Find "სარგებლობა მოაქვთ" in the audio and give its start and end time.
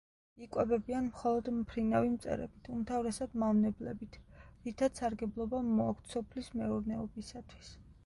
5.05-6.15